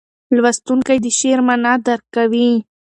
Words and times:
لوستونکی 0.41 0.97
د 1.01 1.05
شعر 1.19 1.39
معنا 1.47 1.73
درک 1.85 2.03
کوي. 2.15 2.49